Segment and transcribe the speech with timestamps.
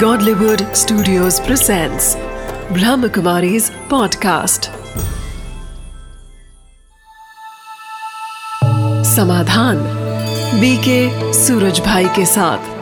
[0.00, 2.16] Godlywood Studios presents
[2.76, 4.68] Brahmakumari's podcast.
[9.14, 9.78] Samadhan
[10.60, 12.75] BK Suraj Bhai के साथ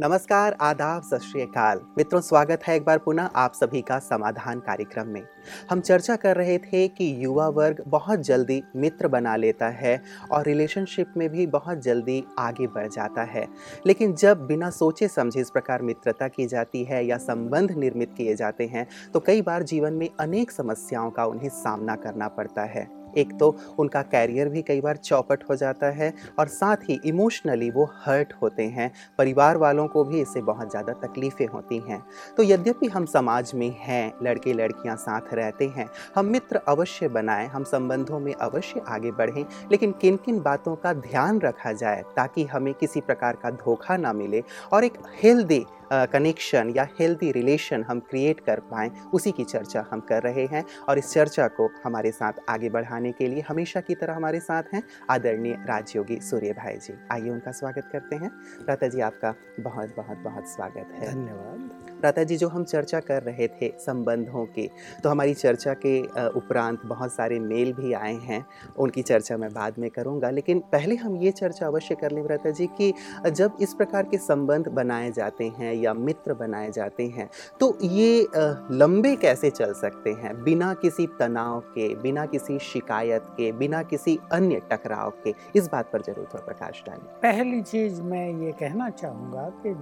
[0.00, 4.60] नमस्कार, आदाब, सत श्री अकाल। मित्रों, स्वागत है एक बार पुनः आप सभी का समाधान
[4.60, 5.22] कार्यक्रम में।
[5.70, 10.44] हम चर्चा कर रहे थे कि युवा वर्ग बहुत जल्दी मित्र बना लेता है और
[10.44, 13.46] रिलेशनशिप में भी बहुत जल्दी आगे बढ़ जाता है।
[13.86, 18.34] लेकिन जब बिना सोचे समझे इस प्रकार मित्रता की जाती है या संबंध निर्मित किए
[18.34, 23.03] जाते हैं तो कई बार जीवन में अनेक समस्याओं का उन्हें सामना करना पड़ता है।
[23.16, 27.70] एक तो उनका कैरियर भी कई बार चौपट हो जाता है और साथ ही इमोशनली
[27.70, 32.02] वो हर्ट होते हैं। परिवार वालों को भी इससे बहुत ज़्यादा तकलीफ़ें होती हैं।
[32.36, 37.46] तो यद्यपि हम समाज में हैं, लड़के लड़कियाँ साथ रहते हैं, हम मित्र अवश्य बनाएँ,
[37.48, 42.44] हम संबंधों में अवश्य आगे बढ़ें, लेकिन किन किन बातों का ध्यान रखा जाए ताकि
[42.44, 44.42] हमें किसी प्रकार का धोखा ना मिले
[44.72, 45.64] और एक हेल्दी
[46.12, 50.64] कनेक्शन या हेल्दी रिलेशन हम क्रिएट कर पाएँ उसी की चर्चा हम कर रहे हैं
[50.88, 54.74] और इस चर्चा को हमारे साथ आगे बढ़ाने के लिए हमेशा की तरह हमारे साथ
[54.74, 58.30] हैं आदरणीय राजयोगी सूर्य भाई जी। आइए उनका स्वागत करते हैं।
[58.64, 61.70] प्राता जी आपका बहुत बहुत बहुत स्वागत है। धन्यवाद।
[62.00, 64.68] प्राता जी जो हम चर्चा कर रहे थे संबंधों की
[65.02, 68.44] तो हमारी चर्चा के उपरांत बहुत सारे मेल भी आए हैं
[68.78, 72.50] उनकी चर्चा मैं बाद में करूँगा। लेकिन पहले हम ये चर्चा अवश्य कर लें प्राता
[72.50, 72.92] जी कि
[73.26, 77.28] जब इस प्रकार के संबंध बनाए जाते हैं या मित्र बनाए जाते हैं
[77.60, 78.28] तो ये
[78.72, 80.42] लंबे कैसे चल सकते हैं?
[80.44, 85.90] बिना किसी तनाव के बिना किसी शिकायत के बिना किसी अन्य टकराव के इस बात
[85.92, 89.74] पर ज़रूर थोड़ा प्रकाश डालें पहली चीज़ मैं ये कहना चाहूँगा कि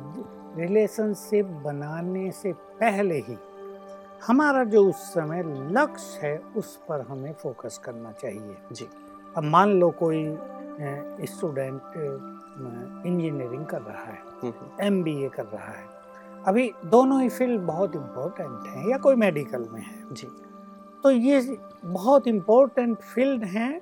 [0.61, 3.37] रिलेशनशिप बनाने से पहले ही
[4.27, 8.87] हमारा जो उस समय लक्ष्य है उस पर हमें फोकस करना चाहिए। जी।
[9.37, 10.25] अब मान लो कोई
[11.27, 11.97] स्टूडेंट
[13.06, 15.84] इंजीनियरिंग कर रहा है एम हम्म, बी ए कर रहा है
[16.47, 20.14] अभी दोनों ही फ़ील्ड बहुत इम्पोर्टेंट हैं या कोई मेडिकल में है?
[20.14, 20.26] जी।
[21.04, 23.80] तो ये बहुत इम्पोर्टेंट फ़ील्ड हैं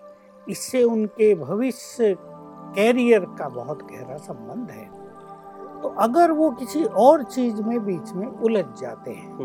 [0.49, 2.17] इससे उनके भविष्य
[2.75, 4.89] कैरियर का बहुत गहरा संबंध है।
[5.83, 9.39] तो अगर वो किसी और चीज़ में बीच में उलझ जाते हैं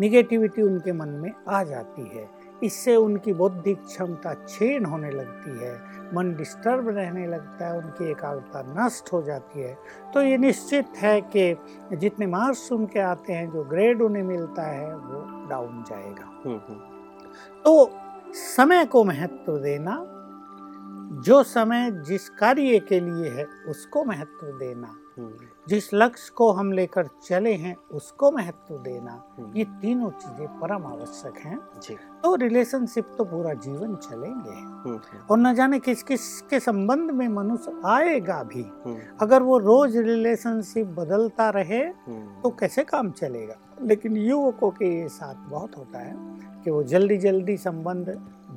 [0.00, 2.28] निगेटिविटी हम्म, हम्म। उनके मन में आ जाती है
[2.62, 8.62] इससे उनकी बौद्धिक क्षमता छीन होने लगती है मन डिस्टर्ब रहने लगता है उनकी एकाग्रता
[8.68, 9.76] नष्ट हो जाती है
[10.14, 14.94] तो ये निश्चित है कि जितने मार्क्स उनके आते हैं जो ग्रेड उन्हें मिलता है
[14.94, 17.90] वो डाउन जाएगा हम्म, हम्म। तो
[18.34, 20.02] समय को महत्व देना
[21.22, 26.72] जो समय जिस कार्य के लिए है उसको महत्व देना हम्म। जिस लक्ष्य को हम
[26.72, 31.58] लेकर चले हैं उसको महत्व देना हम्म। ये तीनों चीज़ें परम आवश्यक हैं।
[32.22, 34.98] तो रिलेशनशिप तो पूरा जीवन चलेंगे। हम्म,
[35.30, 38.62] और न जाने किस किस के संबंध में मनुष्य आएगा भी।
[39.20, 41.84] अगर वो रोज रिलेशनशिप बदलता रहे
[42.42, 43.56] तो कैसे काम चलेगा?
[43.82, 46.14] लेकिन युवकों के साथ बहुत होता है
[46.64, 48.08] कि वो जल्दी जल्दी संबंध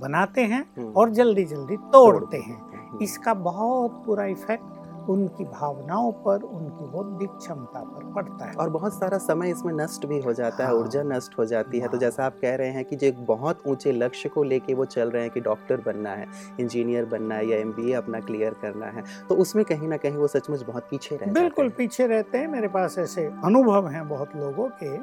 [0.02, 4.76] बनाते हैं और जल्दी जल्दी तोड़ते हैं। इसका बहुत बुरा इफ़ेक्ट
[5.10, 10.06] उनकी भावनाओं पर उनकी बौद्धिक क्षमता पर पड़ता है। और बहुत सारा समय इसमें नष्ट
[10.06, 12.36] भी हो जाता हाँ, है। ऊर्जा नष्ट हो जाती हाँ, है तो हाँ। जैसा आप
[12.42, 15.32] कह रहे हैं कि जो एक बहुत ऊँचे लक्ष्य को लेके वो चल रहे हैं
[15.32, 16.28] कि डॉक्टर बनना है
[16.60, 20.28] इंजीनियर बनना है या एमबीए अपना क्लियर करना है तो उसमें कहीं ना कहीं वो
[20.28, 24.68] सचमुच बहुत पीछे रह बिल्कुल पीछे रहते हैं। मेरे पास ऐसे अनुभव हैं बहुत लोगों
[24.84, 24.98] के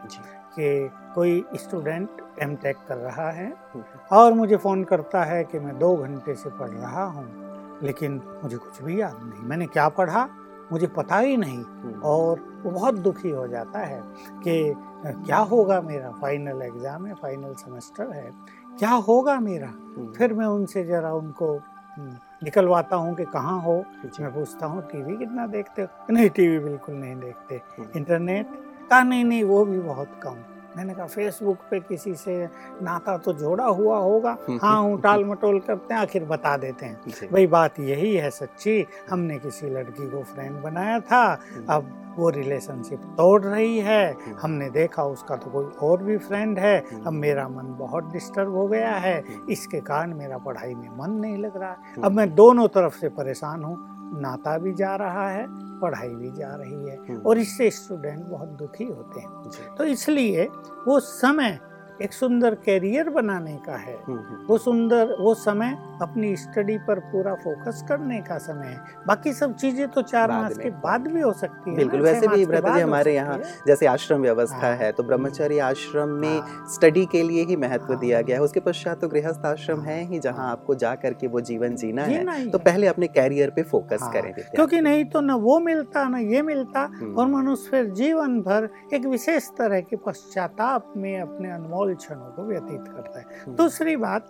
[0.56, 5.78] कि कोई स्टूडेंट एम कर रहा है हम्म। और मुझे फ़ोन करता है कि मैं
[5.78, 7.44] दो घंटे से पढ़ रहा हूँ।
[7.84, 10.28] लेकिन मुझे कुछ भी याद नहीं। मैंने क्या पढ़ा?
[10.72, 14.02] मुझे पता ही नहीं। हम्म। और वो बहुत दुखी हो जाता है
[14.44, 14.74] कि
[15.06, 16.10] क्या होगा मेरा?
[16.10, 18.30] फाइनल एग्ज़ाम है फाइनल सेमेस्टर है।
[18.78, 19.68] क्या होगा मेरा?
[19.68, 21.60] हम्म। फिर मैं उनसे ज़रा उनको
[21.96, 23.84] हम्म, निकलवाता हूँ कि कहाँ हो।
[24.20, 25.88] मैं पूछता हूँ टीवी कितना देखते हो?
[26.10, 27.60] नहीं टीवी बिल्कुल नहीं देखते।
[27.96, 28.46] इंटरनेट?
[28.90, 32.44] कहा नहीं नहीं वो भी बहुत कम। मैंने कहा फेसबुक पे किसी से
[32.82, 37.28] नाता तो जोड़ा हुआ होगा। हाँ हूँ टाल मटोल करते हैं आखिर बता देते हैं।
[37.32, 41.22] भाई बात यही है सच्ची हमने किसी लड़की को फ्रेंड बनाया था
[41.54, 46.16] हम्म। अब वो रिलेशनशिप तोड़ रही है। हम्म। हमने देखा उसका तो कोई और भी
[46.19, 50.75] फ्रेंड है। हम्म। अब मेरा मन बहुत डिस्टर्ब हो गया है। इसके कारण मेरा पढ़ाई
[50.75, 53.76] में मन नहीं लग रहा अब मैं दोनों तरफ़ से परेशान हूँ।
[54.16, 55.46] नाता भी जा रहा है
[55.81, 60.49] पढ़ाई भी जा रही है हम्म। और इससे स्टूडेंट बहुत दुखी होते हैं तो इसलिए
[60.87, 61.58] वो समय
[62.02, 66.99] एक सुंदर कैरियर बनाने का है। हम्म, हम्म, वो सुंदर वो समय अपनी स्टडी पर
[67.11, 71.20] पूरा फोकस करने का समय है। बाकी सब चीज़ें तो चार मास के बाद भी
[71.20, 75.02] हो सकती है बिल्कुल, वैसे भी जी हमारे यहाँ जैसे आश्रम व्यवस्था हाँ, है तो
[75.02, 79.00] ब्रह्मचर्य आश्रम में हाँ, स्टडी के लिए ही महत्व हाँ। दिया गया है। उसके पश्चात
[79.00, 82.87] तो गृहस्थ आश्रम है ही जहाँ आपको जा करके वो जीवन जीना है। तो पहले
[82.87, 86.81] अपने कैरियर पे फोकस हाँ, करें क्योंकि नहीं तो न वो मिलता न ये मिलता।
[86.94, 92.42] हम्म, और मनुष्य जीवन भर एक विशेष तरह के पश्चाताप में अपने अनमोल क्षणों को
[92.42, 94.28] व्यतीत करता है। हम्म, दूसरी बात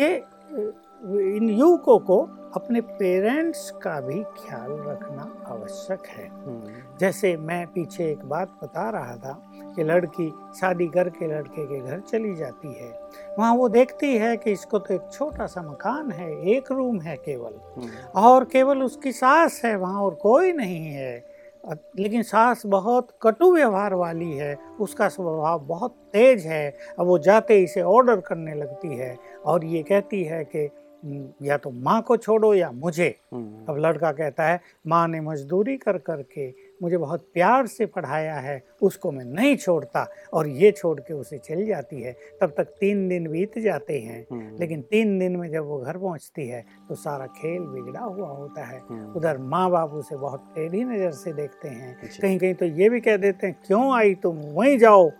[0.00, 0.24] कि
[1.36, 6.64] इन युवकों को अपने पेरेंट्स का भी ख्याल रखना आवश्यक है। हम्म,
[7.00, 12.00] जैसे मैं पीछे एक बात बता रहा था कि लड़की शादी करके लड़के के घर
[12.00, 13.00] चली जाती है।
[13.38, 17.16] वहाँ वो देखती है कि इसको तो एक छोटा सा मकान है एक रूम है
[17.16, 21.35] केवल। हम्म, और केवल उसकी सास है वहाँ और कोई नहीं है।
[21.98, 27.54] लेकिन सास बहुत कटु व्यवहार वाली है उसका स्वभाव बहुत तेज है अब वो जाते
[27.54, 29.16] ही इसे ऑर्डर करने लगती है
[29.46, 30.64] और ये कहती है कि
[31.04, 35.20] "हम्म, या तो माँ को छोड़ो या मुझे। हम्म, अब लड़का कहता है माँ ने
[35.20, 36.46] मजदूरी कर कर के
[36.80, 41.38] मुझे बहुत प्यार से पढ़ाया है उसको मैं नहीं छोड़ता और ये छोड़ के उसे
[41.38, 45.48] चल जाती है। तब तक तीन दिन बीत जाते हैं हम्म, लेकिन तीन दिन में
[45.50, 49.70] जब वो घर पहुँचती है तो सारा खेल बिगड़ा हुआ होता है। हम्म, उधर माँ
[49.70, 53.46] बाप उसे बहुत टेढ़ी नज़र से देखते हैं। कहीं कहीं तो ये भी कह देते
[53.46, 54.36] हैं क्यों आई तुम?
[54.36, 55.10] वहीं जाओ।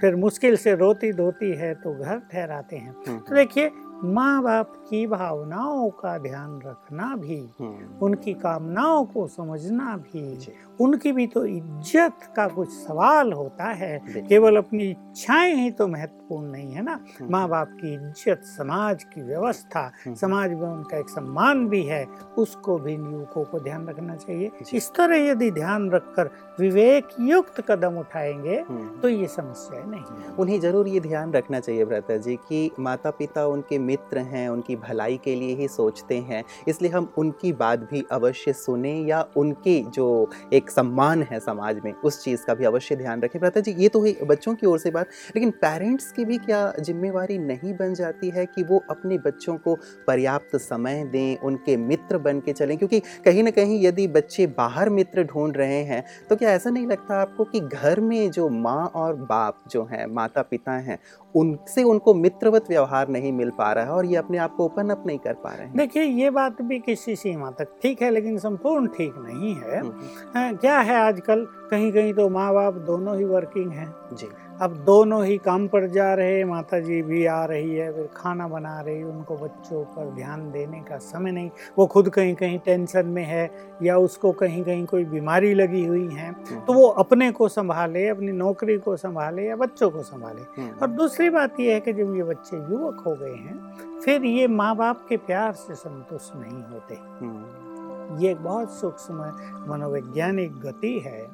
[0.00, 3.70] फिर मुश्किल से रोती धोती है तो घर ठहराते हैं। हम्म, तो देखिए
[4.04, 11.12] माँ बाप की भावनाओं का ध्यान रखना भी हम्म, उनकी कामनाओं को समझना भी उनकी
[11.12, 13.98] भी तो इज़्ज़त का कुछ सवाल होता है।
[14.28, 16.92] केवल अपनी इच्छाएँ ही तो महत्वपूर्ण नहीं है ना?
[17.20, 21.82] हम्म, माँ बाप की इज़्ज़त समाज की व्यवस्था हम्म, समाज में उनका एक सम्मान भी
[21.82, 22.04] है
[22.38, 27.98] उसको भी युवकों को ध्यान रखना चाहिए। इस तरह यदि ध्यान रखकर विवेक युक्त कदम
[27.98, 28.62] उठाएँगे
[29.02, 33.46] तो ये समस्या नहीं उन्हें ज़रूर ये ध्यान रखना चाहिए भ्राता जी कि माता पिता
[33.46, 38.04] उनके मित्र हैं, उनकी भलाई के लिए ही सोचते हैं। इसलिए हम उनकी बात भी
[38.12, 40.06] अवश्य सुने या उनके जो
[40.52, 43.88] एक सम्मान है समाज में, उस चीज़ का भी अवश्य ध्यान रखें। भ्राता जी, ये
[43.88, 45.06] तो है बच्चों की ओर से बात,
[45.36, 49.74] लेकिन पेरेंट्स की भी क्या जिम्मेवारी नहीं बन जाती है कि वो अपने बच्चों को
[50.06, 52.76] पर्याप्त समय दें, उनके मित्र बन के चलें?
[52.78, 56.86] क्योंकि कहीं ना कहीं यदि बच्चे बाहर मित्र ढूंढ रहे हैं तो क्या ऐसा नहीं
[56.86, 60.98] लगता आपको कि घर में जो माँ और बाप जो हैं माता पिता हैं
[61.34, 64.90] उनसे उनको मित्रवत व्यवहार नहीं मिल पा रहा है और ये अपने आप को ओपन
[64.90, 68.10] अप नहीं कर पा रहे हैं। देखिए ये बात भी किसी सीमा तक ठीक है
[68.10, 71.46] लेकिन संपूर्ण ठीक नहीं है। हम्म, हाँ, क्या है आजकल?
[71.70, 74.28] कहीं कहीं तो माँ बाप दोनों ही वर्किंग हैं। जी।
[74.62, 78.46] अब दोनों ही काम पर जा रहे माता जी भी आ रही है फिर खाना
[78.48, 83.06] बना रही उनको बच्चों पर ध्यान देने का समय नहीं। वो खुद कहीं कहीं टेंशन
[83.06, 83.50] में है
[83.82, 86.32] या उसको कहीं कहीं कोई बीमारी लगी हुई है
[86.66, 90.88] तो वो अपने को संभाले अपनी नौकरी को संभाले या बच्चों को संभाले। हम्म, और
[90.90, 94.74] दूसरी बात यह है कि जब ये बच्चे युवक हो गए हैं फिर ये माँ
[94.76, 99.32] बाप के प्यार से संतुष्ट नहीं होते। हम्म, ये बहुत सूक्ष्म
[99.68, 101.26] मनोवैज्ञानिक गति है।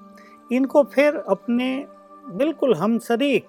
[0.53, 1.87] इनको फिर अपने
[2.31, 3.47] बिल्कुल हम शरीक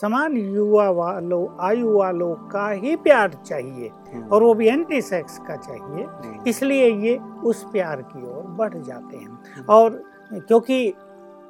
[0.00, 5.38] समान युवा वालों आयु वालों का ही प्यार चाहिए हम्म, और वो भी एंटी सेक्स
[5.38, 10.02] का चाहिए। हम्म, इसलिए ये उस प्यार की ओर बढ़ जाते हैं। और
[10.32, 10.94] क्योंकि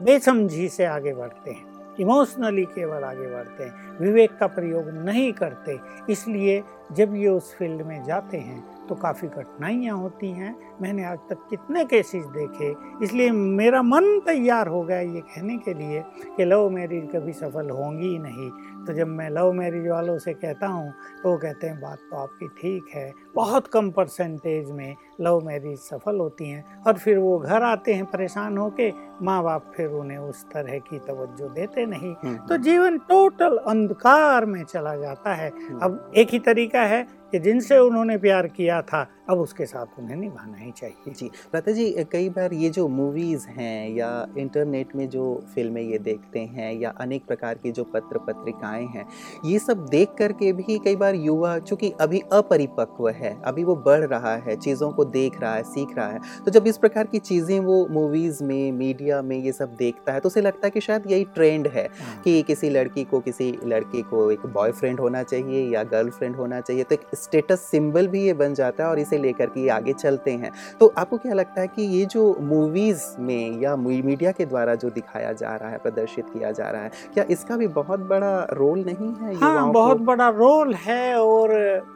[0.03, 1.69] बेसमझी से आगे बढ़ते हैं
[2.01, 5.79] इमोशनली केवल आगे बढ़ते हैं विवेक का प्रयोग नहीं करते,
[6.11, 6.62] इसलिए
[6.93, 11.47] जब ये उस फ़ील्ड में जाते हैं तो काफ़ी कठिनाइयाँ होती हैं। मैंने आज तक
[11.50, 12.75] कितने केसेस देखे,
[13.05, 16.02] इसलिए मेरा मन तैयार हो गया ये कहने के लिए
[16.37, 18.50] कि लव मैरिज कभी सफल होंगी ही नहीं।
[18.87, 20.93] तो जब मैं लव मैरिज वालों से कहता हूँ
[21.23, 25.79] तो वो कहते हैं, बात तो आपकी ठीक है, बहुत कम परसेंटेज में लव मैरिज
[25.81, 28.91] सफल होती हैं। और फिर वो घर आते हैं परेशान होके
[29.22, 34.44] माँ बाप फिर उन्हें उस तरह की तवज्जो देते नहीं। हम्म, तो जीवन टोटल अंधकार
[34.44, 38.82] में चला जाता है। हम्म, अब एक ही तरीका है कि जिनसे उन्होंने प्यार किया
[38.82, 42.87] था अब उसके साथ उन्हें निभाना ही चाहिए। जी लता जी कई बार ये जो
[42.91, 47.84] मूवीज़ हैं या इंटरनेट में जो फ़िल्में ये देखते हैं या अनेक प्रकार की जो
[47.94, 49.06] पत्र पत्रिकाएँ हैं
[49.44, 54.05] ये सब देख करके भी कई बार युवा चूँकि अभी अपरिपक्व है अभी वो बढ़
[54.05, 57.19] रहा है चीज़ों को देख रहा है सीख रहा है तो जब इस प्रकार की
[57.20, 60.81] चीज़ें वो मूवीज़ में मीडिया में ये सब देखता है तो उसे लगता है कि
[60.81, 61.89] शायद यही ट्रेंड है
[62.25, 66.84] कि किसी लड़की को किसी लड़के को एक बॉयफ्रेंड होना चाहिए या गर्लफ्रेंड होना चाहिए
[66.84, 70.31] तो एक स्टेटस सिंबल भी ये बन जाता है और इसे लेकर के आगे चलते
[70.32, 70.50] हैं।
[70.81, 74.91] तो आपको क्या लगता है कि ये जो मूवीज़ में या मीडिया के द्वारा जो
[74.91, 78.84] दिखाया जा रहा है प्रदर्शित किया जा रहा है क्या इसका भी बहुत बड़ा रोल
[78.84, 80.00] नहीं है हाँ बहुत?
[80.00, 81.55] बड़ा रोल है और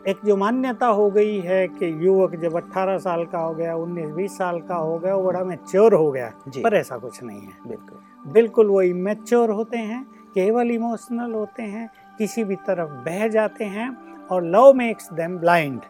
[0.09, 4.37] एक जो मान्यता हो गई है कि युवक जब 18 साल का हो गया 19-20
[4.38, 8.33] साल का हो गया वो बड़ा मैच्योर हो गया पर ऐसा कुछ नहीं है। बिल्कुल।
[8.33, 10.02] बिल्कुल वो इमेच्योर होते हैं
[10.35, 11.88] केवल इमोशनल होते हैं
[12.19, 13.88] किसी भी तरफ़ बह जाते हैं
[14.31, 15.81] और love makes them blind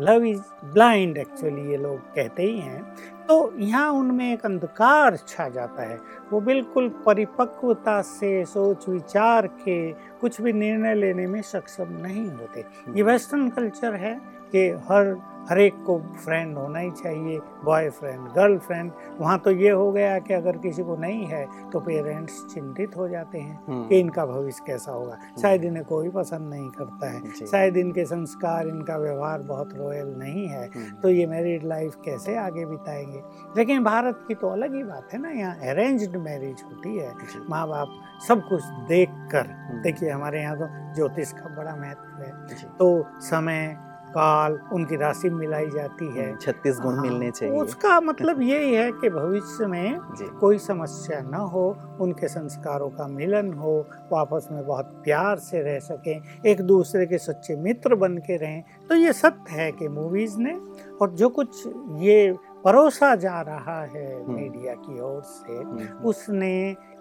[0.00, 2.82] love is blind actually ये लोग कहते ही हैं।
[3.28, 5.98] तो यहाँ उनमें एक अंधकार छा जाता है।
[6.32, 12.64] वो बिल्कुल परिपक्वता से सोच विचार के कुछ भी निर्णय लेने में सक्षम नहीं होते।
[12.96, 14.14] ये वेस्टर्न कल्चर है
[14.52, 15.14] कि हर
[15.50, 20.34] हर एक को फ्रेंड होना ही चाहिए बॉयफ्रेंड गर्लफ्रेंड वहाँ तो ये हो गया कि
[20.34, 24.64] अगर किसी को नहीं है तो पेरेंट्स चिंतित हो जाते हैं हम्म, कि इनका भविष्य
[24.66, 29.70] कैसा होगा। शायद इन्हें कोई पसंद नहीं करता है। शायद इनके संस्कार इनका व्यवहार बहुत
[29.74, 33.22] रॉयल नहीं है। हम्म, तो ये मैरिड लाइफ कैसे आगे बिताएँगे?
[33.56, 37.12] लेकिन भारत की तो अलग ही बात है ना। यहाँ अरेंज्ड मैरिज होती है।
[37.50, 37.88] माँ बाप
[38.28, 42.32] सब कुछ देख कर हम्म, देखिए हमारे यहाँ तो ज्योतिष का बड़ा महत्व है।
[42.78, 43.76] तो समय
[44.14, 48.74] काल उनकी राशि मिलाई जाती है। हम्म, छत्तीस गुण हाँ, मिलने चाहिए। उसका मतलब यही
[48.74, 49.98] है कि भविष्य में
[50.40, 51.64] कोई समस्या न हो
[52.00, 53.72] उनके संस्कारों का मिलन हो
[54.10, 58.36] वो आपस में बहुत प्यार से रह सकें एक दूसरे के सच्चे मित्र बन के
[58.36, 60.54] रहें। तो ये सत्य है कि मूवीज़ ने
[61.02, 61.66] और जो कुछ
[62.00, 66.52] ये परोसा जा रहा है मीडिया की ओर से हम्म, उसने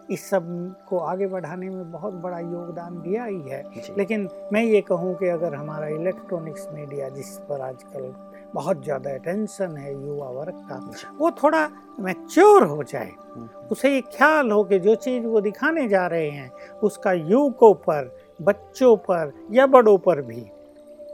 [0.09, 3.63] इस सबको आगे बढ़ाने में बहुत बड़ा योगदान दिया ही। है
[3.97, 8.13] लेकिन मैं ये कहूँ कि अगर हमारा इलेक्ट्रॉनिक्स मीडिया जिस पर आजकल
[8.53, 14.01] बहुत ज़्यादा अटेंशन है युवा वर्ग का वो थोड़ा मैच्योर हो जाए हम्म, उसे ये
[14.01, 16.51] ख्याल हो कि जो चीज़ वो दिखाने जा रहे हैं
[16.83, 20.51] उसका युवकों पर बच्चों पर या बड़ों पर भी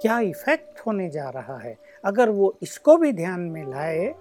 [0.02, 1.78] क्या इफ़ेक्ट होने जा रहा है?
[2.06, 4.16] अगर वो इसको भी ध्यान में लाए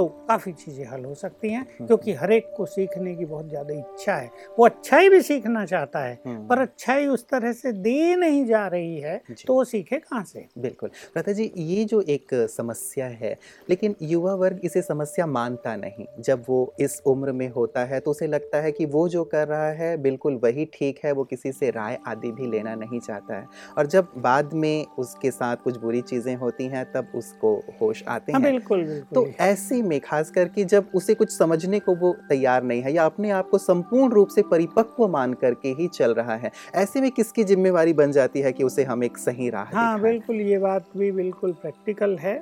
[0.00, 3.74] तो काफ़ी चीज़ें हल हो सकती हैं क्योंकि हर एक को सीखने की बहुत ज़्यादा
[3.74, 8.14] इच्छा है। वो अच्छाई भी सीखना चाहता है हम्म, पर अच्छाई उस तरह से दे
[8.16, 9.16] नहीं जा रही है
[9.46, 10.46] तो वो सीखे कहाँ से?
[10.58, 13.36] बिल्कुल। प्रथा जी ये जो एक समस्या है
[13.68, 18.10] लेकिन युवा वर्ग इसे समस्या मानता नहीं। जब वो इस उम्र में होता है तो
[18.10, 21.52] उसे लगता है कि वो जो कर रहा है बिल्कुल वही ठीक है वो किसी
[21.52, 23.46] से राय आदि भी लेना नहीं चाहता है।
[23.78, 28.32] और जब बाद में उसके साथ कुछ बुरी चीज़ें होती हैं तब उसको होश आते
[28.32, 32.12] हाँ हैं। बिल्कुल तो बिल्कुल ऐसे में खास करके जब उसे कुछ समझने को वो
[32.28, 36.14] तैयार नहीं है या अपने आप को संपूर्ण रूप से परिपक्व मान करके ही चल
[36.14, 39.76] रहा है ऐसे में किसकी जिम्मेवारी बन जाती है कि उसे हम एक सही राह
[39.76, 42.40] हाँ बिल्कुल ये बात भी बिल्कुल प्रैक्टिकल है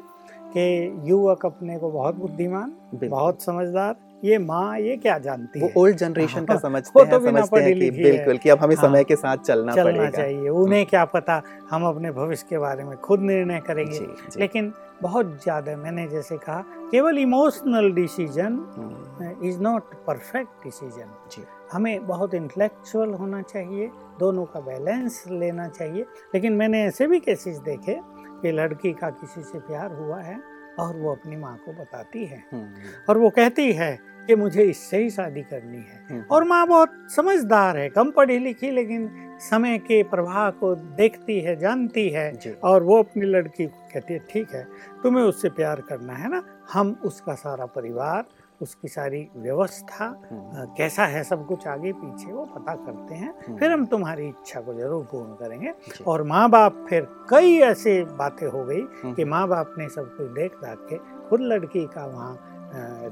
[0.50, 0.66] कि
[1.04, 3.94] युवक अपने को बहुत बुद्धिमान बहुत समझदार
[4.24, 5.72] ये माँ ये क्या जानती वो है?
[5.76, 8.84] ओल्ड जनरेशन का हाँ, समझते हैं तो समझते हैं कि। बिल्कुल कि अब हमें हाँ,
[8.84, 12.84] समय के साथ चलना, चलना पड़ेगा। चाहिए। उन्हें क्या पता हम अपने भविष्य के बारे
[12.84, 14.72] में खुद निर्णय करेंगे। जी जी। लेकिन
[15.02, 16.60] बहुत ज़्यादा मैंने जैसे कहा
[16.90, 24.60] केवल emotional decision hmm, is not perfect decision हमें बहुत इंटेलेक्चुअल होना चाहिए दोनों का
[24.60, 26.02] बैलेंस लेना चाहिए।
[26.34, 27.98] लेकिन मैंने ऐसे भी केसेस देखे
[28.42, 30.36] कि लड़की का किसी से प्यार हुआ है
[30.78, 32.68] और वो अपनी माँ को बताती है। हम्म,
[33.08, 36.92] और वो कहती है कि मुझे इससे ही शादी करनी है। हम्म, और माँ बहुत
[37.16, 39.08] समझदार है कम पढ़ी लिखी लेकिन
[39.40, 42.32] समय के प्रवाह को देखती है जानती है
[42.64, 44.66] और वो अपनी लड़की को कहती है ठीक है
[45.02, 46.42] तुम्हें उससे प्यार करना है ना
[46.72, 48.24] हम उसका सारा परिवार
[48.60, 53.56] उसकी सारी व्यवस्था हम्म, कैसा है सब कुछ आगे पीछे वो पता करते हैं। हम्म,
[53.58, 55.72] फिर हम तुम्हारी इच्छा को ज़रूर पूर्ण करेंगे।
[56.06, 60.16] और माँ बाप फिर कई ऐसे बातें हो गई हम्म, कि माँ बाप ने सब
[60.16, 60.96] कुछ देख दाख के
[61.28, 62.54] खुद लड़की का वहाँ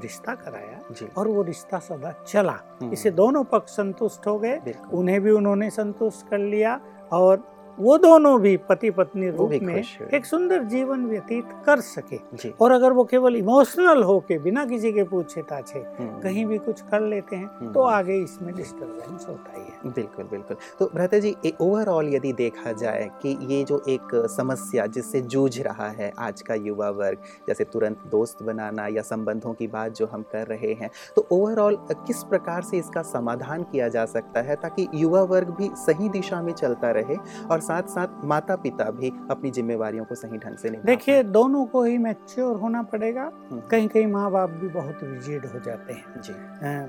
[0.01, 0.79] रिश्ता कराया
[1.17, 2.57] और वो रिश्ता सदा चला।
[2.93, 6.79] इसे दोनों पक्ष संतुष्ट हो गए। उन्हें भी उन्होंने संतुष्ट कर लिया
[7.11, 7.37] और
[7.77, 9.75] वो दोनों भी पति पत्नी रूप में
[10.13, 14.65] एक सुंदर जीवन व्यतीत कर सके। जी। और अगर वो केवल इमोशनल हो के बिना
[14.65, 18.53] किसी के पूछे ताछे हम्म, कहीं भी कुछ कर लेते हैं हम्म। तो आगे इसमें
[18.55, 23.63] डिस्टरबेंस होता ही है। बिल्कुल बिल्कुल। तो भ्राता जी ओवरऑल यदि देखा जाए कि ये
[23.63, 28.87] जो एक समस्या जिससे जूझ रहा है आज का युवा वर्ग जैसे तुरंत दोस्त बनाना
[28.87, 33.01] या संबंधों की बात जो हम कर रहे हैं तो ओवरऑल किस प्रकार से इसका
[33.03, 37.15] समाधान किया जा सकता है ताकि युवा वर्ग भी सही दिशा में चलता रहे
[37.51, 41.65] और साथ साथ माता पिता भी अपनी जिम्मेवारियों को सही ढंग से निभा देखिए दोनों
[41.65, 45.93] को ही मैच्योर होना पड़ेगा। हम्म। कहीं कहीं माँ बाप भी बहुत रिजिड हो जाते
[45.93, 46.33] हैं। जी।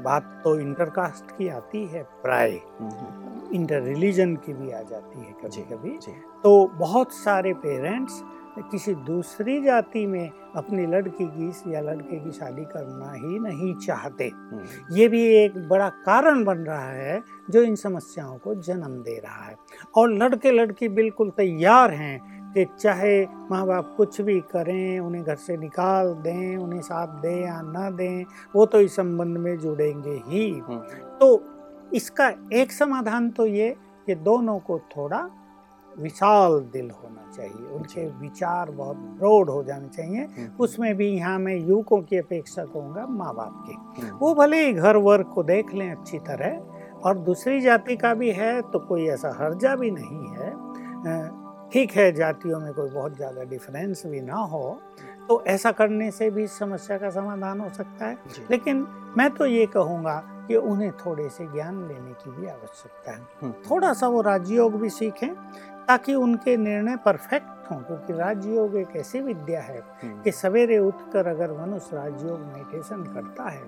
[0.02, 5.18] बात तो इंटरकास्ट की आती है प्राय हम्म, हम्म, इंटर रिलीजन की भी आ जाती
[5.18, 5.96] है कभी कभी
[6.44, 8.22] तो बहुत सारे पेरेंट्स
[8.70, 14.24] किसी दूसरी जाति में अपनी लड़की की या लड़के की शादी करना ही नहीं चाहते।
[14.34, 19.18] हम्म, ये भी एक बड़ा कारण बन रहा है जो इन समस्याओं को जन्म दे
[19.18, 19.56] रहा है।
[19.96, 22.18] और लड़के लड़की बिल्कुल तैयार हैं
[22.52, 27.40] कि चाहे माँ बाप कुछ भी करें उन्हें घर से निकाल दें उन्हें साथ दें
[27.42, 28.24] या ना दें
[28.54, 30.78] वो तो इस संबंध में जुड़ेंगे ही। हम्म,
[31.20, 31.42] तो
[31.92, 33.74] इसका एक समाधान तो ये
[34.06, 35.28] कि दोनों को थोड़ा
[35.92, 41.38] विशाल दिल होना चाहिए उनके विचार बहुत ब्रॉड हो जाने चाहिए। हम्म, उसमें भी यहाँ
[41.38, 45.42] मैं युवकों की अपेक्षा कहूँगा माँ बाप की। हम्म, वो भले ही घर वर्ग को
[45.42, 46.60] देख लें अच्छी तरह
[47.04, 50.50] और दूसरी जाति का भी है तो कोई ऐसा हर्जा भी नहीं है।
[51.72, 54.78] ठीक है जातियों में कोई बहुत ज़्यादा डिफरेंस भी ना हो
[55.28, 58.16] तो ऐसा करने से भी समस्या का समाधान हो सकता है।
[58.50, 58.86] लेकिन
[59.16, 60.14] मैं तो ये कहूँगा
[60.48, 64.80] कि उन्हें थोड़े से ज्ञान लेने की भी आवश्यकता है। हम्म, थोड़ा सा वो राजयोग
[64.80, 65.34] भी सीखें
[65.88, 71.26] ताकि उनके निर्णय परफेक्ट हों क्योंकि राजयोग एक ऐसी विद्या है हम्म, कि सवेरे उठकर
[71.26, 73.62] अगर मनुष्य राजयोग मेडिटेशन करता है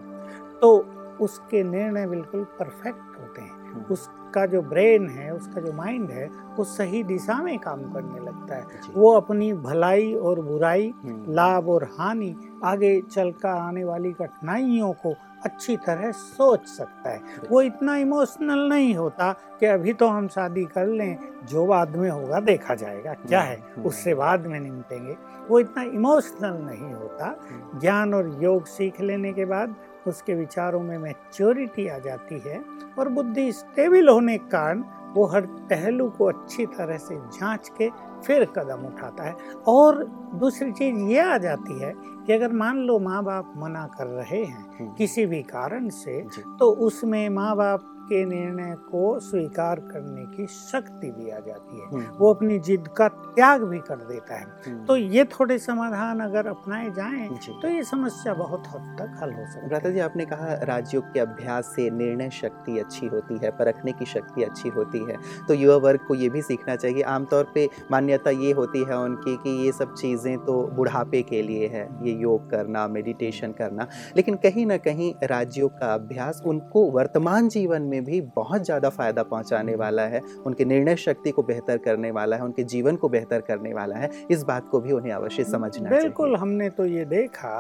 [0.60, 0.78] तो
[1.20, 6.30] उसके निर्णय बिल्कुल परफेक्ट होते हैं। हम्म, उसका जो ब्रेन है उसका जो माइंड है
[6.56, 11.68] वो सही दिशा में काम करने लगता है। वो अपनी भलाई और बुराई हम्म, लाभ
[11.68, 17.96] और हानि आगे चलकर आने वाली कठिनाइयों को अच्छी तरह सोच सकता है। वो इतना
[17.96, 22.74] इमोशनल नहीं होता कि अभी तो हम शादी कर लें जो बाद में होगा देखा
[22.74, 25.16] जाएगा क्या है हम्म, उससे बाद में निपटेंगे।
[25.48, 27.34] वो इतना इमोशनल नहीं होता।
[27.80, 29.74] ज्ञान और योग सीख लेने के बाद
[30.06, 32.60] उसके विचारों में मैच्योरिटी आ जाती है
[32.98, 37.88] और बुद्धि स्टेबल होने के कारण वो हर पहलू को अच्छी तरह से जाँच के
[38.26, 39.34] फिर कदम उठाता है।
[39.68, 40.04] और
[40.34, 41.92] दूसरी चीज़ ये आ जाती है
[42.26, 46.20] कि अगर मान लो माँ बाप मना कर रहे हैं हम्म, किसी भी कारण से
[46.58, 51.86] तो उसमें माँ बाप के निर्णय को स्वीकार करने की शक्ति भी आ जाती है।
[51.86, 56.20] हम्म, वो अपनी जिद का त्याग भी कर देता है। हम्म, तो ये थोड़े समाधान
[56.20, 57.28] अगर अपनाए जाएँ
[57.62, 61.04] तो ये समस्या बहुत हद तक हल हो सकती भ्राता है जी आपने कहा राजयोग
[61.12, 65.16] के अभ्यास से निर्णय शक्ति अच्छी होती है परखने की शक्ति अच्छी होती है।
[65.48, 69.36] तो युवा वर्ग को ये भी सीखना चाहिए। आमतौर पर मान्यता ये होती है उनकी
[69.36, 73.86] कि ये सब चीज़ें तो बुढ़ापे के लिए है ये योग करना मेडिटेशन करना।
[74.16, 79.22] लेकिन कहीं ना कहीं राजयोग का अभ्यास उनको वर्तमान जीवन में भी बहुत ज़्यादा फ़ायदा
[79.22, 83.40] पहुँचाने वाला है उनके निर्णय शक्ति को बेहतर करने वाला है उनके जीवन को बेहतर
[83.40, 87.54] करने वाला है इस बात को भी उन्हें अवश्य समझना बिल्कुल हमने तो ये देखा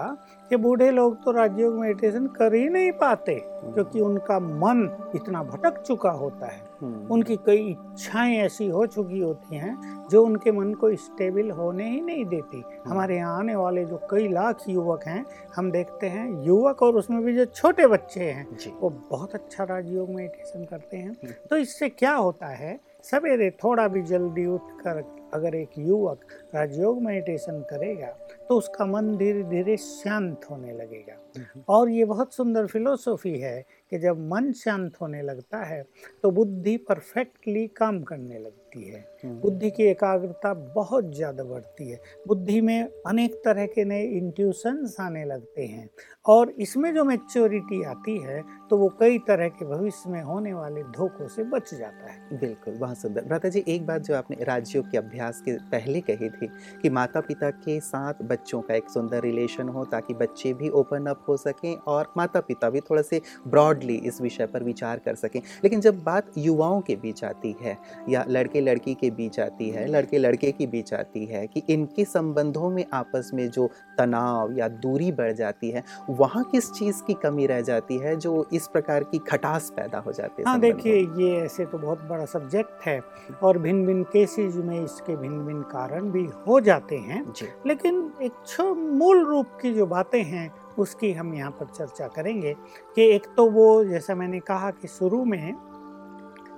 [0.50, 5.80] कि बूढ़े लोग तो राजयोग मेडिटेशन कर ही नहीं पाते क्योंकि उनका मन इतना भटक
[5.82, 10.72] चुका होता है। हम्म, उनकी कई इच्छाएँ ऐसी हो चुकी होती हैं जो उनके मन
[10.74, 15.24] को स्टेबल होने ही नहीं देती। हमारे यहाँ आने वाले जो कई लाख युवक हैं
[15.56, 18.46] हम देखते हैं युवक और उसमें भी जो छोटे बच्चे हैं
[18.80, 23.86] वो बहुत अच्छा राजयोग मेडिटेशन करते हैं। हम्म। तो इससे क्या होता है सवेरे थोड़ा
[23.88, 25.02] भी जल्दी उठ कर
[25.34, 26.20] अगर एक युवक
[26.54, 28.06] राजयोग मेडिटेशन करेगा
[28.48, 33.60] तो उसका मन धीरे धीरे शांत होने लगेगा। हम्म, और ये बहुत सुंदर फिलोसॉफी है
[33.90, 35.82] कि जब मन शांत होने लगता है
[36.22, 42.00] तो बुद्धि परफेक्टली काम करने लगती है। हम्म, बुद्धि की एकाग्रता बहुत ज़्यादा बढ़ती है।
[42.28, 45.88] बुद्धि में अनेक तरह के नए इंट्यूशंस आने लगते हैं।
[46.26, 50.82] और इसमें जो मेच्योरिटी आती है तो वो कई तरह के भविष्य में होने वाले
[50.90, 54.82] धोखों से बच जाता है। बिल्कुल बहुत सुंदर। भ्राता जी एक बात जो आपने राज्यों
[54.82, 56.39] के अभ्यास के पहले कही थी
[56.82, 61.06] कि माता पिता के साथ बच्चों का एक सुंदर रिलेशन हो ताकि बच्चे भी ओपन
[61.06, 65.14] अप हो सकें और माता पिता भी थोड़ा से ब्रॉडली इस विषय पर विचार कर
[65.14, 67.76] सकें। लेकिन जब बात युवाओं के बीच आती है
[68.08, 72.04] या लड़के लड़की के बीच आती है लड़के लड़के के बीच आती है कि इनके
[72.04, 77.14] संबंधों में आपस में जो तनाव या दूरी बढ़ जाती है वहाँ किस चीज़ की
[77.14, 80.96] कमी रह जाती है जो इस प्रकार की खटास पैदा हो जाती है हाँ देखिए
[80.96, 83.00] ये ऐसे तो बहुत बड़ा सब्जेक्ट है
[83.42, 87.22] और भिन्न भिन्न केसेज में इसके भिन्न भिन्न कारण भी हो जाते हैं
[87.66, 92.54] लेकिन एक मूल रूप की जो बातें हैं उसकी हम यहाँ पर चर्चा करेंगे
[92.96, 95.54] कि एक तो वो जैसा मैंने कहा कि शुरू में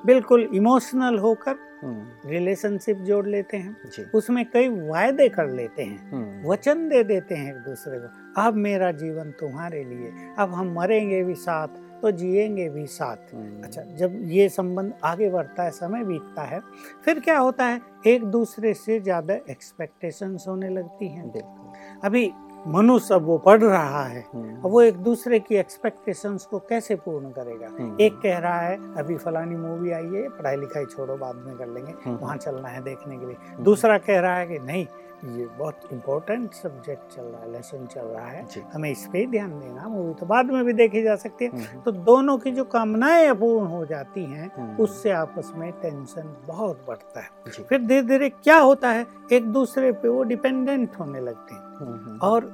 [0.07, 6.51] बिल्कुल इमोशनल होकर हम्म, रिलेशनशिप जोड़ लेते हैं उसमें कई वायदे कर लेते हैं हम्म,
[6.51, 11.23] वचन दे देते हैं एक दूसरे को अब मेरा जीवन तुम्हारे लिए अब हम मरेंगे
[11.23, 11.69] भी साथ
[12.03, 16.61] तो जिएँगे भी साथ। हम्म, अच्छा जब ये संबंध आगे बढ़ता है समय बीतता है
[17.05, 17.81] फिर क्या होता है?
[18.07, 21.31] एक दूसरे से ज़्यादा एक्सपेक्टेशंस होने लगती हैं।
[22.05, 22.31] अभी
[22.67, 26.95] मनुष्य अब वो पढ़ रहा है हम्म, अब वो एक दूसरे की एक्सपेक्टेशंस को कैसे
[26.97, 27.69] पूर्ण करेगा?
[27.69, 31.57] हम्म, एक कह रहा है अभी फलानी मूवी आई है पढ़ाई लिखाई छोड़ो बाद में
[31.57, 34.87] कर लेंगे वहाँ चलना है देखने के लिए। दूसरा कह रहा है कि नहीं
[35.25, 39.51] ये बहुत इम्पोर्टेंट सब्जेक्ट चल रहा है लेसन चल रहा है। हमें इस पर ध्यान
[39.61, 42.65] देना मूवी तो बाद में भी देखी जा सकती है। हम्म, तो दोनों की जो
[42.65, 47.29] कामनाएँ अपूर्ण हो जाती हैं हम्म, उससे आपस में टेंशन बहुत बढ़ता है।
[47.69, 51.95] फिर धीरे धीरे क्या होता है एक दूसरे पे वो डिपेंडेंट होने लगते हैं। हम्म,
[51.95, 52.51] हम्म, और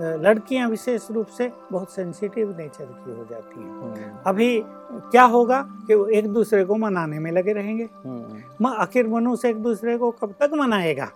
[0.00, 4.62] लड़कियाँ विशेष रूप से बहुत सेंसिटिव नेचर की हो जाती हैं। हम्म, अभी
[5.10, 9.62] क्या होगा कि वो एक दूसरे को मनाने में लगे रहेंगे। हम्म, आखिर मनुष्य एक
[9.62, 11.10] दूसरे को कब तक मनाएगा?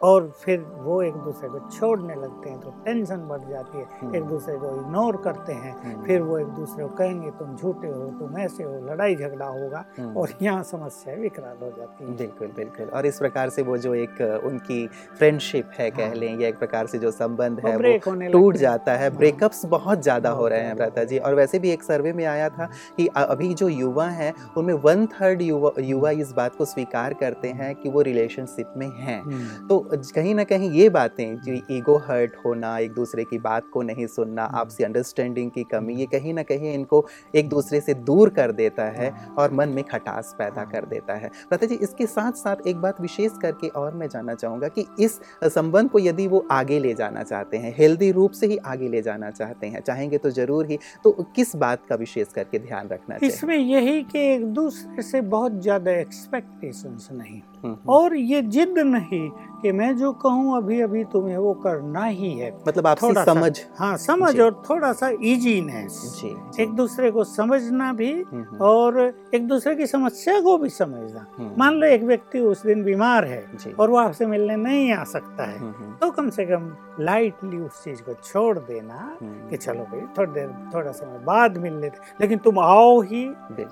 [0.00, 4.14] और फिर वो एक दूसरे को छोड़ने लगते हैं तो टेंशन बढ़ जाती है। हम्म।
[4.16, 7.88] एक दूसरे को इग्नोर करते हैं। हम्म, फिर वो एक दूसरे को कहेंगे तुम झूठे
[7.88, 12.16] हो तुम ऐसे हो लड़ाई झगड़ा होगा। हम्म, और यहाँ समस्याएँ विकराल हो जाती हैं।
[12.16, 14.86] बिल्कुल बिल्कुल। और इस प्रकार से वो जो एक उनकी
[15.18, 18.92] फ्रेंडशिप है कह हाँ। लें या एक प्रकार से जो संबंध है वो टूट जाता
[18.92, 22.12] है। हाँ। ब्रेकअप्स बहुत ज़्यादा हो रहे हैं। भ्राता जी। और वैसे भी एक सर्वे
[22.12, 26.56] में आया था कि अभी जो युवा हैं उनमें वन थर्ड युवा युवा इस बात
[26.56, 29.22] को स्वीकार करते हैं कि वो रिलेशनशिप में हैं।
[29.68, 33.82] तो कहीं ना कहीं ये बातें जो ईगो हर्ट होना एक दूसरे की बात को
[33.82, 37.94] नहीं सुनना हम्म। आपसी अंडरस्टैंडिंग की कमी ये कहीं ना कहीं इनको एक दूसरे से
[37.94, 42.06] दूर कर देता है। और मन में खटास पैदा कर देता है प्रता जी इसके
[42.06, 46.26] साथ साथ एक बात विशेष करके और मैं जानना चाहूँगा कि इस संबंध को यदि
[46.26, 49.80] वो आगे ले जाना चाहते हैं हेल्दी रूप से ही आगे ले जाना चाहते हैं
[49.80, 54.18] चाहेंगे तो ज़रूर ही तो किस बात का विशेष करके ध्यान रखना इसमें यही कि
[54.32, 57.40] एक दूसरे से बहुत ज़्यादा एक्सपेक्टेशंस नहीं।
[57.88, 59.30] और ये जिद नहीं
[59.62, 63.34] कि मैं जो कहूँ अभी अभी तुम्हें वो करना ही है। मतलब आपसी थोड़ा सा-
[63.34, 66.20] समझ। हाँ समझ और थोड़ा सा इजीनेस
[66.60, 71.26] एक दूसरे को समझना भी हम्म, हम्म, और एक दूसरे की समस्या को भी समझना।
[71.38, 73.44] हम्म, मान लो एक व्यक्ति उस दिन बीमार है
[73.80, 75.58] और वो आपसे मिलने नहीं आ सकता है
[76.00, 80.50] तो कम से कम लाइटली उस चीज़ को छोड़ देना कि चलो भाई थोड़ी देर
[80.74, 83.24] थोड़ा समय बाद मिल लेते। लेकिन तुम आओ ही।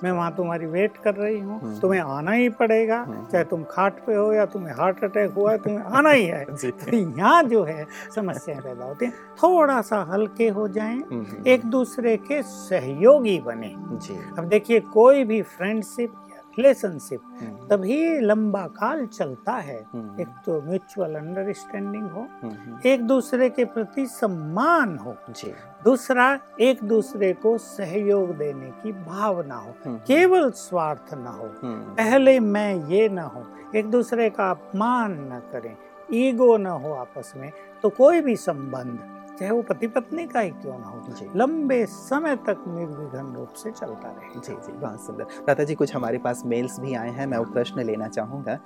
[0.04, 4.14] मैं वहाँ तुम्हारी वेट कर रही हूँ। तुम्हें आना ही पड़ेगा। चाहे तुम खाट पे
[4.14, 7.86] हो या तुम्हें हार्ट अटैक हुआ है तुम्हें आना ही है। तो यहाँ जो है
[8.14, 9.12] समस्याएँ पैदा होती हैं।
[9.42, 14.80] थोड़ा सा हल्के हो जाएँ हम्म, हम्म, एक दूसरे के सहयोगी बने। जी। अब देखिए
[14.80, 16.14] कोई भी फ्रेंडशिप
[16.58, 23.02] रिलेशनशिप हम्म, तभी लंबा काल चलता है। हम्म, एक तो म्यूचुअल अंडरस्टैंडिंग हो हम्म, एक
[23.06, 25.52] दूसरे के प्रति सम्मान हो जी।
[25.84, 26.28] दूसरा
[26.60, 29.74] एक दूसरे को सहयोग देने की भावना हो
[30.06, 33.44] केवल स्वार्थ न हो पहले मैं ये न हो
[33.78, 35.76] एक दूसरे का अपमान न करें
[36.14, 37.50] ईगो न हो आपस में
[37.82, 38.98] तो कोई भी संबंध
[39.38, 41.02] चाहे वो पति पत्नी का ही क्यों ना हो
[41.36, 45.94] लंबे समय तक निर्विघ्न रूप से चलता रहे। जी जी बहुत सुंदर। दादा जी कुछ
[45.94, 48.58] हमारे पास मेल्स भी आए हैं मैं वो प्रश्न लेना चाहूँगा।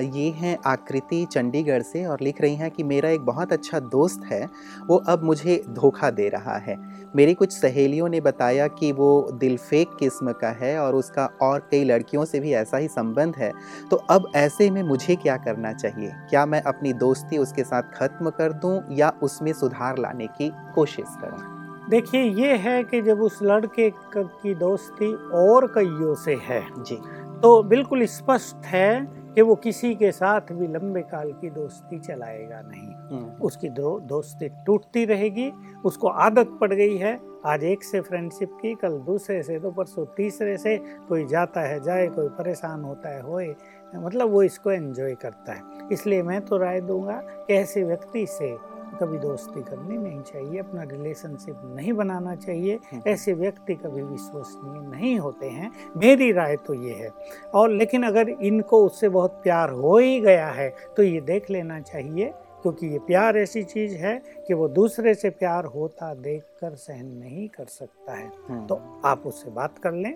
[0.00, 4.24] ये हैं आकृति चंडीगढ़ से और लिख रही हैं कि मेरा एक बहुत अच्छा दोस्त
[4.24, 4.44] है
[4.86, 6.76] वो अब मुझे धोखा दे रहा है।
[7.16, 11.84] मेरी कुछ सहेलियों ने बताया कि वो दिलफेक किस्म का है और उसका और कई
[11.84, 13.52] लड़कियों से भी ऐसा ही संबंध है।
[13.90, 16.10] तो अब ऐसे में मुझे क्या करना चाहिए?
[16.30, 21.16] क्या मैं अपनी दोस्ती उसके साथ ख़त्म कर दूँ या उसमें सुधार लाने की कोशिश
[21.20, 26.96] करूँ। देखिए ये है कि जब उस लड़के की दोस्ती और कईयों से है जी।
[27.42, 32.60] तो बिल्कुल स्पष्ट है कि वो किसी के साथ भी लंबे काल की दोस्ती चलाएगा
[32.62, 35.50] नहीं। हम्म, उसकी दो दोस्ती टूटती रहेगी
[35.84, 40.04] उसको आदत पड़ गई है। आज एक से फ्रेंडशिप की कल दूसरे से तो परसों
[40.16, 40.76] तीसरे से
[41.08, 43.54] कोई जाता है जाए कोई परेशान होता है होए
[43.96, 48.56] मतलब वो इसको एंजॉय करता है। इसलिए मैं तो राय दूँगा कि ऐसे व्यक्ति से
[48.94, 54.88] कभी दोस्ती करनी नहीं चाहिए अपना रिलेशनशिप नहीं बनाना चाहिए। हम्म, ऐसे व्यक्ति कभी विश्वसनीय
[54.90, 57.10] नहीं होते हैं। मेरी राय तो ये है।
[57.54, 61.80] और लेकिन अगर इनको उससे बहुत प्यार हो ही गया है तो ये देख लेना
[61.80, 66.74] चाहिए क्योंकि ये प्यार ऐसी चीज़ है कि वो दूसरे से प्यार होता देख कर
[66.74, 70.14] सहन नहीं कर सकता है। हम्म, तो आप उससे बात कर लें।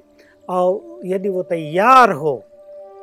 [0.49, 2.43] और यदि वो तैयार हो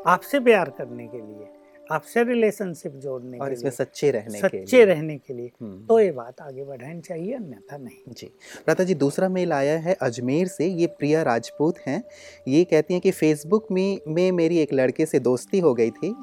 [0.08, 1.48] आपसे प्यार करने के लिए
[1.92, 5.34] आपसे रिलेशनशिप जोड़ने और के इसमें लिए सच्चे रहने सच्चे के सच्चे लिए। रहने के
[5.34, 8.28] लिए। हम्म, तो ये बात आगे बढ़ानी चाहिए अन्यथा नहीं। जी।
[8.66, 12.04] प्राता जी दूसरा मेल आया है अजमेर से ये प्रिया राजपूत हैं।
[12.48, 16.16] ये कहती हैं कि फेसबुक में में मेरी एक लड़के से दोस्ती हो गई थी।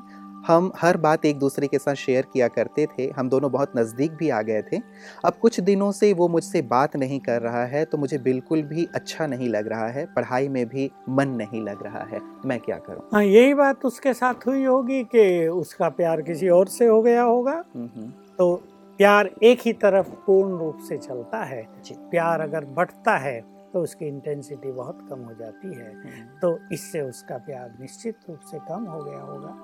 [0.46, 4.12] हम हर बात एक दूसरे के साथ शेयर किया करते थे हम दोनों बहुत नज़दीक
[4.12, 4.80] भी आ गए थे।
[5.24, 8.88] अब कुछ दिनों से वो मुझसे बात नहीं कर रहा है तो मुझे बिल्कुल भी
[8.94, 12.78] अच्छा नहीं लग रहा है पढ़ाई में भी मन नहीं लग रहा है। मैं क्या
[12.78, 13.02] करूँ?
[13.12, 17.22] हाँ यही बात उसके साथ हुई होगी कि उसका प्यार किसी और से हो गया
[17.22, 18.54] होगा। हम्म, हम्म, तो
[18.98, 23.40] प्यार एक ही तरफ़ पूर्ण रूप से चलता है। प्यार अगर बढ़ता है
[23.72, 28.40] तो उसकी इंटेंसिटी बहुत कम हो जाती है। हम्म, तो इससे उसका प्यार निश्चित रूप
[28.50, 29.56] से कम हो गया होगा।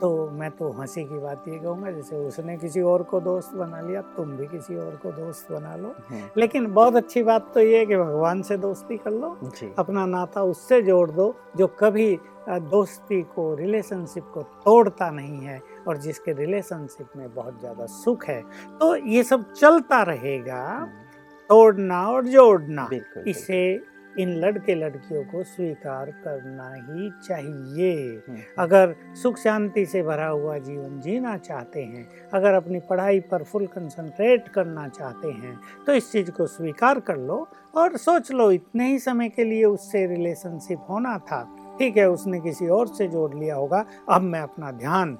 [0.00, 3.80] तो मैं तो हँसी की बात ये कहूँगा जैसे उसने किसी और को दोस्त बना
[3.80, 7.60] लिया तुम भी किसी और को दोस्त बना लो। हम्म, लेकिन बहुत अच्छी बात तो
[7.60, 9.36] ये है कि भगवान से दोस्ती कर लो
[9.78, 15.96] अपना नाता उससे जोड़ दो जो कभी दोस्ती को रिलेशनशिप को तोड़ता नहीं है और
[15.96, 18.40] जिसके रिलेशनशिप में बहुत ज़्यादा सुख है।
[18.80, 20.64] तो ये सब चलता रहेगा
[21.50, 22.88] तोड़ना और जोड़ना
[23.26, 23.62] इसे
[24.18, 27.92] इन लड़के लड़कियों को स्वीकार करना ही चाहिए।
[28.28, 33.42] हम्म, अगर सुख शांति से भरा हुआ जीवन जीना चाहते हैं अगर अपनी पढ़ाई पर
[33.42, 38.50] फुल कंसंट्रेट करना चाहते हैं तो इस चीज़ को स्वीकार कर लो और सोच लो
[38.52, 41.42] इतने ही समय के लिए उससे रिलेशनशिप होना था।
[41.78, 45.18] ठीक है उसने किसी और से जोड़ लिया होगा अब मैं अपना ध्यान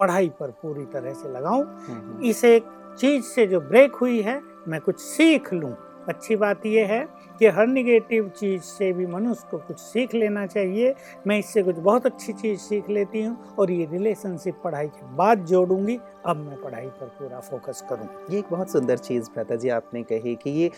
[0.00, 2.64] पढ़ाई पर पूरी तरह से लगाऊँ। हम्म, इस एक
[3.00, 5.74] चीज़ से जो ब्रेक हुई है मैं कुछ सीख लूँ।
[6.08, 7.04] अच्छी बात यह है
[7.38, 10.94] कि हर निगेटिव चीज़ से भी मनुष्य को कुछ सीख लेना चाहिए।
[11.26, 15.44] मैं इससे कुछ बहुत अच्छी चीज़ सीख लेती हूँ और ये रिलेशनशिप पढ़ाई के बाद
[15.46, 19.68] जोड़ूँगी। अब मैं पढ़ाई पर पूरा फोकस करूँ। ये एक बहुत सुंदर चीज़ भ्राता जी
[19.68, 20.70] आपने कही कि ये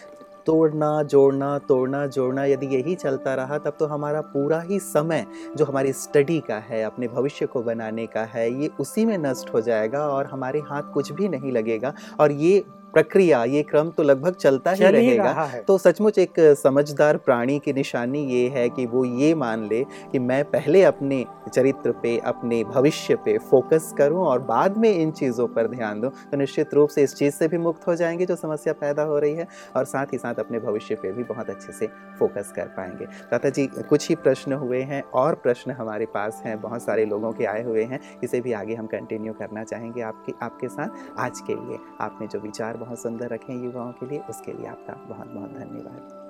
[0.46, 5.24] तोड़ना, जोड़ना तोड़ना, जोड़ना यदि यही चलता रहा, तब तो हमारा पूरा ही समय
[5.56, 9.54] जो हमारी स्टडी का है, अपने भविष्य को बनाने का है, ये उसी में नष्ट
[9.54, 14.02] हो जाएगा और हमारे हाथ कुछ भी नहीं लगेगा। और ये प्रक्रिया ये क्रम तो
[14.02, 19.04] लगभग चलता ही रहेगा। तो सचमुच एक समझदार प्राणी की निशानी ये है कि वो
[19.04, 24.38] ये मान ले कि मैं पहले अपने चरित्र पे अपने भविष्य पे फोकस करूँ और
[24.42, 27.58] बाद में इन चीज़ों पर ध्यान दूँ तो निश्चित रूप से इस चीज़ से भी
[27.58, 30.94] मुक्त हो जाएँगे जो समस्या पैदा हो रही है और साथ ही साथ अपने भविष्य
[30.94, 31.86] पे भी बहुत अच्छे से
[32.18, 36.60] फोकस कर पाएँगे। दादा जी कुछ ही प्रश्न हुए हैं और प्रश्न हमारे पास हैं
[36.60, 40.32] बहुत सारे लोगों के आए हुए हैं इसे भी आगे हम कंटिन्यू करना चाहेंगे आपके
[40.42, 44.52] आपके साथ आज के लिए। आपने जो विचार बहुत सुंदर रखें युवाओं के लिए। उसके
[44.52, 46.23] लिए आपका बहुत बहुत धन्यवाद।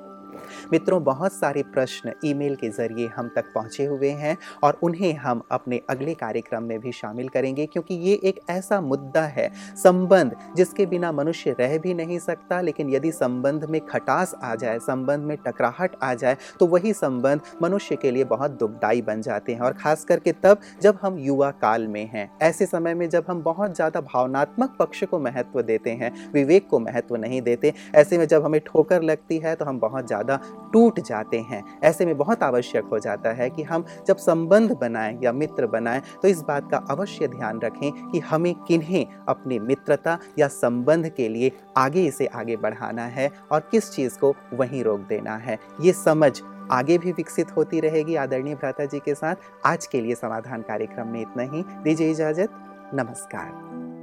[0.73, 5.42] मित्रों, बहुत सारे प्रश्न ईमेल के ज़रिए हम तक पहुँचे हुए हैं और उन्हें हम
[5.51, 10.87] अपने अगले कार्यक्रम में भी शामिल करेंगे क्योंकि ये एक ऐसा मुद्दा है, संबंध, जिसके
[10.87, 15.37] बिना मनुष्य रह भी नहीं सकता, लेकिन यदि संबंध में खटास आ जाए, संबंध में
[15.38, 19.73] टकराहट आ जाए तो वही संबंध मनुष्य के लिए बहुत दुखदायी बन जाते हैं। और
[19.75, 23.75] खास करके तब जब हम युवा काल में हैं, ऐसे समय में जब हम बहुत
[23.75, 28.44] ज़्यादा भावनात्मक पक्ष को महत्व देते हैं, विवेक को महत्व नहीं देते, ऐसे में जब
[28.44, 32.85] हमें ठोकर लगती है तो हम बहुत ज़्यादा टूट जाते हैं। ऐसे में बहुत आवश्यक
[32.85, 36.77] हो जाता है कि हम जब संबंध बनाएँ या मित्र बनाएँ तो इस बात का
[36.91, 42.57] अवश्य ध्यान रखें कि हमें किन्हें अपनी मित्रता या संबंध के लिए आगे इसे आगे
[42.57, 46.33] बढ़ाना है और किस चीज़ को वहीं रोक देना है। ये समझ
[46.73, 51.09] आगे भी विकसित होती रहेगी आदरणीय भ्राता जी के साथ। आज के लिए समाधान कार्यक्रम
[51.09, 53.93] में इतना ही। दीजिए इजाज़त। नमस्कार।